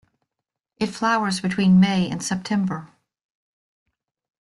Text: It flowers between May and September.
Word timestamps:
It 0.79 0.87
flowers 0.87 1.41
between 1.41 1.79
May 1.79 2.09
and 2.09 2.23
September. 2.23 2.89